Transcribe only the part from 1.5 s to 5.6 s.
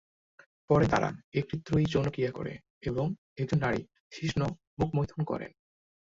ত্রয়ী যৌনক্রিয়া করে এবং একজন নারী শিশ্ন-মুখমৈথুন করেন।